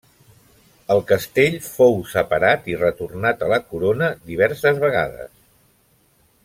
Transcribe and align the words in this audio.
El 0.95 1.01
castell 1.11 1.57
fou 1.65 1.99
separat 2.13 2.71
i 2.73 2.79
retornat 2.81 3.45
a 3.49 3.53
la 3.55 3.63
corona 3.69 4.13
diverses 4.31 4.85
vegades. 4.89 5.35